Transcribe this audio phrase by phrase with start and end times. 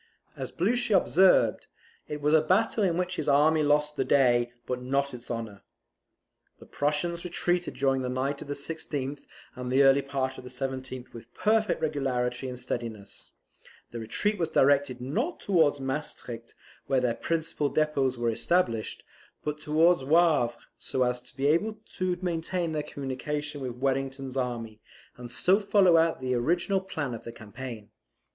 [0.35, 1.67] As Blucher observed,
[2.07, 5.61] it was a battle in which his army lost the day but not its honour.
[6.57, 10.49] The Prussians retreated during the night of the 16th, and the early part of the
[10.49, 13.33] 17th, with perfect regularity and steadiness,
[13.91, 16.55] The retreat was directed not towards Maestricht,
[16.87, 19.03] where their principal depots were established,
[19.43, 24.81] but towards Wavre, so as to be able to maintain their communication with Wellington's army,
[25.17, 27.91] and still follow out the original plan of the campaign.